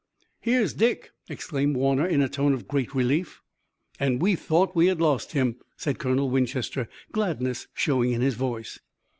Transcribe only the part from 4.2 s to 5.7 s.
thought we had lost him,"